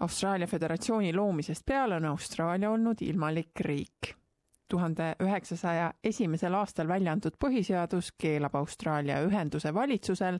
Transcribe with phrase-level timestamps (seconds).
[0.00, 4.14] Austraalia Föderatsiooni loomisest peale on Austraalia olnud ilmalik riik.
[4.68, 10.38] tuhande üheksasaja esimesel aastal välja antud põhiseadus keelab Austraalia ühenduse valitsusel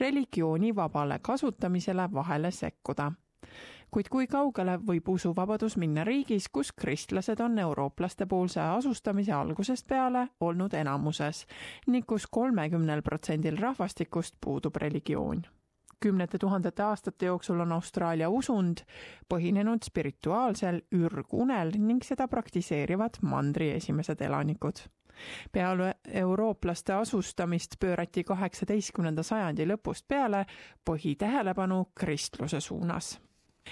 [0.00, 3.12] religiooni vabale kasutamisele vahele sekkuda
[3.90, 10.28] kuid kui kaugele võib usuvabadus minna riigis, kus kristlased on eurooplaste poolse asustamise algusest peale
[10.40, 11.46] olnud enamuses
[11.86, 15.42] ning kus kolmekümnel protsendil rahvastikust puudub religioon
[16.00, 18.84] kümnete tuhandete aastate jooksul on Austraalia usund
[19.28, 24.86] põhinenud spirituaalsel ürgunel ning seda praktiseerivad mandri esimesed elanikud.
[25.52, 30.46] peale eurooplaste asustamist pöörati kaheksateistkümnenda sajandi lõpust peale
[30.90, 33.20] põhitähelepanu kristluse suunas.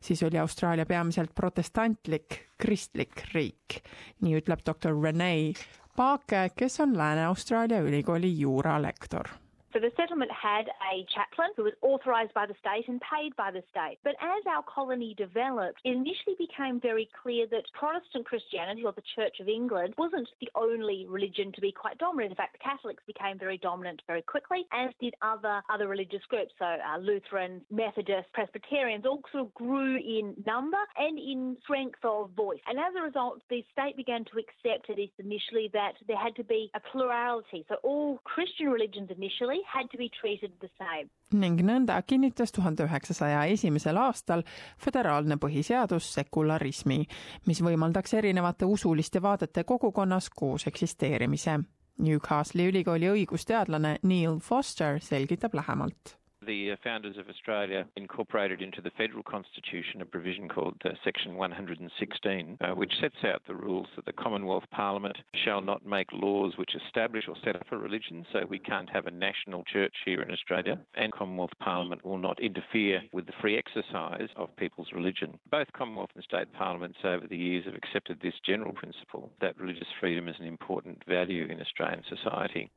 [0.00, 3.80] Siis oli Austraalia peamiselt protestantlik kristlik riik,
[4.20, 5.52] nii ütleb doktor Rene
[5.96, 9.28] Paake, kes on Lääne-Austraalia ülikooli juuralektor
[9.72, 13.50] So the settlement had a chaplain who was authorised by the state and paid by
[13.50, 13.98] the state.
[14.02, 19.02] But as our colony developed, it initially became very clear that Protestant Christianity or the
[19.14, 22.32] Church of England wasn't the only religion to be quite dominant.
[22.32, 26.52] In fact, the Catholics became very dominant very quickly, as did other other religious groups.
[26.58, 32.30] So uh, Lutherans, Methodists, Presbyterians all sort of grew in number and in strength of
[32.30, 32.60] voice.
[32.66, 36.34] And as a result, the state began to accept, at least initially, that there had
[36.36, 37.64] to be a plurality.
[37.68, 41.10] So all Christian religions initially had to be treated the same.
[41.32, 44.42] ning nõnda kinnitas tuhande üheksasaja esimesel aastal
[44.78, 47.04] föderaalne põhiseadus sekularismi,
[47.46, 51.60] mis võimaldaks erinevate usuliste vaadete kogukonnas koos eksisteerimise.
[52.00, 59.22] Newcastli ülikooli õigusteadlane Neil Foster selgitab lähemalt The founders of Australia incorporated into the federal
[59.22, 64.12] constitution a provision called uh, Section 116, uh, which sets out the rules that the
[64.14, 68.24] Commonwealth Parliament shall not make laws which establish or set up a religion.
[68.32, 72.40] So we can't have a national church here in Australia, and Commonwealth Parliament will not
[72.40, 75.38] interfere with the free exercise of people's religion.
[75.50, 79.88] Both Commonwealth and state parliaments over the years have accepted this general principle that religious
[80.00, 82.70] freedom is an important value in Australian society.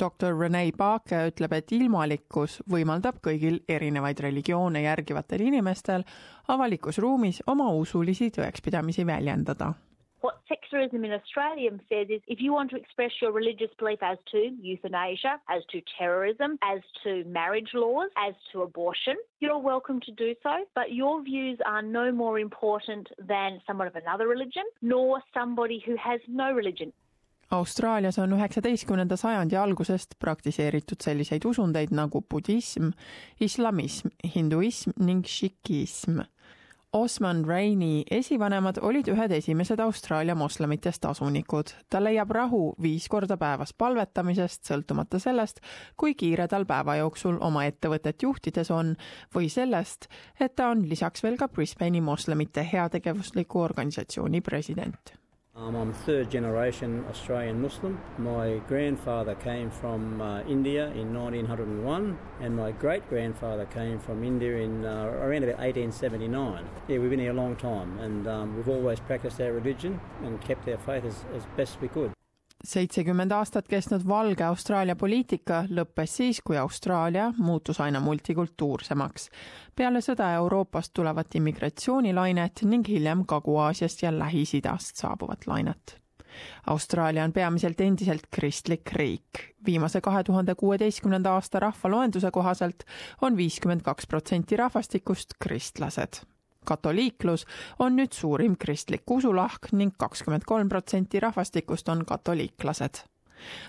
[0.00, 6.04] Doktor Rene Paake ütleb, et ilmalikkus võimaldab kõigil erinevaid religioone järgivatel inimestel
[6.48, 9.74] avalikus ruumis oma usulisi tõekspidamisi väljendada
[10.24, 14.16] what secularism in Australia says is if you want to express your religious belief as
[14.32, 20.12] to euthanasia, as to terrorism, as to marriage laws, as to abortion, you're welcome to
[20.12, 25.20] do so, but your views are no more important than someone of another religion, nor
[25.34, 26.90] somebody who has no religion.
[27.54, 32.90] Austraalias on üheksateistkümnenda sajandi algusest praktiseeritud selliseid usundeid nagu budism,
[33.40, 36.24] islamism, hinduism ning šikism.
[36.94, 41.72] Osman Raini esivanemad olid ühed esimesed Austraalia moslemitest asunikud.
[41.90, 45.58] ta leiab rahu viis korda päevas palvetamisest, sõltumata sellest,
[45.96, 48.94] kui kiire tal päeva jooksul oma ettevõtet juhtides on
[49.34, 50.06] või sellest,
[50.40, 55.14] et ta on lisaks veel ka Brisbane'i moslemite heategevusliku organisatsiooni president
[55.56, 58.00] Um, I'm third generation Australian Muslim.
[58.18, 64.56] My grandfather came from uh, India in 1901, and my great grandfather came from India
[64.56, 66.64] in uh, around about 1879.
[66.88, 70.40] Yeah, we've been here a long time, and um, we've always practiced our religion and
[70.40, 72.10] kept our faith as, as best we could.
[72.64, 79.28] Seitsekümmend aastat kestnud valge Austraalia poliitika lõppes siis, kui Austraalia muutus aina multikultuursemaks.
[79.76, 86.00] peale sõda Euroopast tulevat immigratsioonilainet ning hiljem Kagu-Aasiast ja Lähis-Idast saabuvat lainet.
[86.66, 89.54] Austraalia on peamiselt endiselt kristlik riik.
[89.66, 92.84] viimase kahe tuhande kuueteistkümnenda aasta rahvaloenduse kohaselt
[93.22, 96.33] on viiskümmend kaks protsenti rahvastikust kristlased
[96.64, 97.46] katoliiklus
[97.78, 103.04] on nüüd suurim kristlik usulahk ning kakskümmend kolm protsenti rahvastikust on katoliiklased.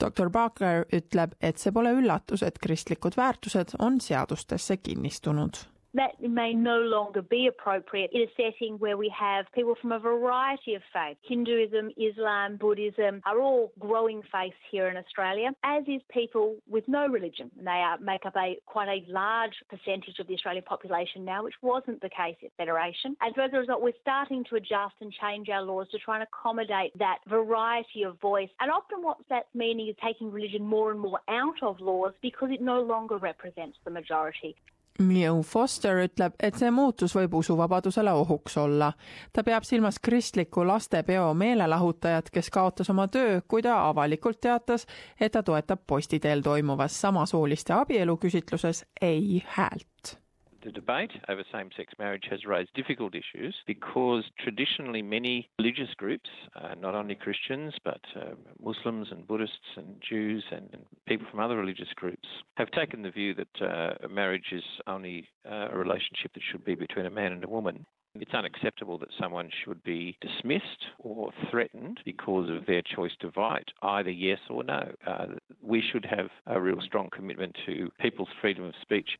[0.00, 5.66] doktor Barker ütleb, et see pole üllatus, et kristlikud väärtused on seadustesse kinnistunud
[5.96, 9.98] that may no longer be appropriate in a setting where we have people from a
[9.98, 11.20] variety of faiths.
[11.26, 17.06] Hinduism, Islam, Buddhism are all growing faiths here in Australia, as is people with no
[17.06, 17.50] religion.
[17.58, 21.44] And they are, make up a quite a large percentage of the Australian population now,
[21.44, 23.16] which wasn't the case at Federation.
[23.20, 26.16] And so as a result, we're starting to adjust and change our laws to try
[26.20, 28.48] and accommodate that variety of voice.
[28.60, 32.50] And often what that's meaning is taking religion more and more out of laws because
[32.52, 34.56] it no longer represents the majority.
[34.98, 38.92] Mew Foster ütleb, et see muutus võib usuvabadusele ohuks olla.
[39.32, 44.86] ta peab silmas kristliku lastepeo meelelahutajat, kes kaotas oma töö, kui ta avalikult teatas,
[45.20, 50.25] et ta toetab posti teel toimuvas samasooliste abielu küsitluses ei häält
[50.66, 56.28] The debate over same sex marriage has raised difficult issues because traditionally many religious groups,
[56.56, 61.38] uh, not only Christians but uh, Muslims and Buddhists and Jews and, and, people from
[61.38, 62.26] other religious groups,
[62.56, 66.74] have taken the view that uh, marriage is only uh, a relationship that should be
[66.74, 67.86] between a man and a woman.
[68.16, 73.70] It's unacceptable that someone should be dismissed or threatened because of their choice to vote,
[73.82, 74.90] either yes or no.
[75.06, 75.26] Uh,
[75.62, 79.10] we should have a real strong commitment to people's freedom of speech.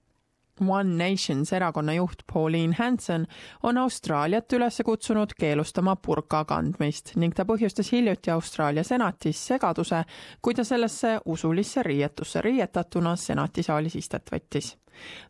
[0.60, 3.26] One Nations erakonna juht Pauline Hanson
[3.62, 10.04] on Austraaliat üles kutsunud keelustama burka kandmist ning ta põhjustas hiljuti Austraalia senatis segaduse,
[10.42, 14.76] kui ta sellesse usulisse riietusse riietatuna senatisaalis istet võttis.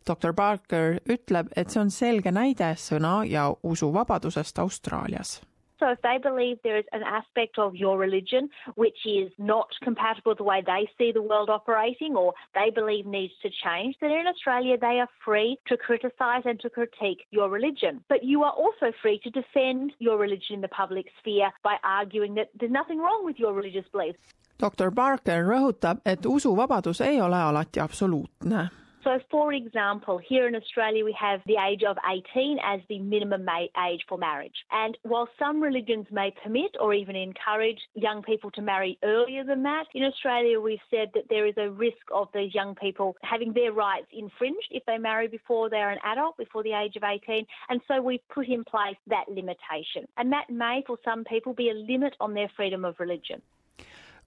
[0.07, 5.41] doktor Barker ütleb, et see on selge näide sõna- ja usuvabadusest Austraalias
[5.79, 10.31] So if they believe there is an aspect of your religion which is not compatible
[10.31, 14.11] with the way they see the world operating or they believe needs to change, then
[14.11, 18.03] in Australia they are free to criticise and to critique your religion.
[18.09, 22.35] But you are also free to defend your religion in the public sphere by arguing
[22.35, 24.19] that there's nothing wrong with your religious beliefs.
[24.59, 28.69] doktor Barker rõhutab, et usuvabadus ei ole alati absoluutne
[29.07, 33.47] So, for example, here in Australia, we have the age of 18 as the minimum
[33.49, 34.65] age for marriage.
[34.69, 39.63] And while some religions may permit or even encourage young people to marry earlier than
[39.63, 43.53] that, in Australia, we've said that there is a risk of these young people having
[43.53, 47.45] their rights infringed if they marry before they're an adult, before the age of 18.
[47.69, 50.05] And so we've put in place that limitation.
[50.17, 53.41] And that may, for some people, be a limit on their freedom of religion.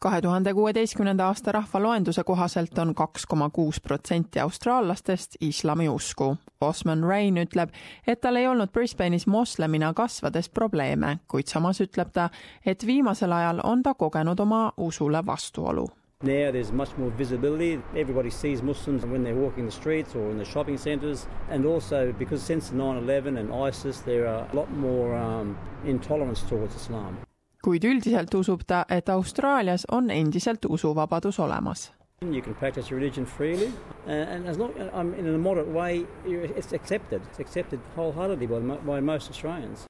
[0.00, 6.36] Kahe tuhande kuueteistkümnenda aasta rahvaloenduse kohaselt on kaks koma kuus protsenti austraallastest islamiusku.
[6.60, 7.68] Osman Rain ütleb,
[8.06, 12.28] et tal ei olnud Brisbane'is moslemina kasvades probleeme, kuid samas ütleb ta,
[12.66, 15.88] et viimasel ajal on ta kogenud oma usule vastuolu
[16.22, 17.80] Now there's much more visibility.
[17.96, 21.26] Everybody sees Muslims when they're walking the streets or in the shopping centres.
[21.50, 26.42] And also because since 9 11 and ISIS, there are a lot more um, intolerance
[26.42, 27.16] towards Islam.
[27.64, 31.90] Kuid üldiselt usub ta, et Austraalias on endiselt usuvabadus olemas.
[32.22, 33.72] You can practice religion freely,
[34.06, 37.22] and as long um, in a moderate way, it's accepted.
[37.30, 39.89] It's accepted wholeheartedly by, by most Australians.